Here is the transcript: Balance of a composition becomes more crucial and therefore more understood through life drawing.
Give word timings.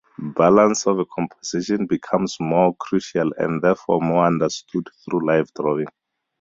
Balance 0.35 0.87
of 0.87 0.97
a 0.97 1.05
composition 1.05 1.85
becomes 1.85 2.37
more 2.39 2.75
crucial 2.77 3.31
and 3.37 3.61
therefore 3.61 4.01
more 4.01 4.25
understood 4.25 4.89
through 5.07 5.27
life 5.27 5.53
drawing. 5.53 5.89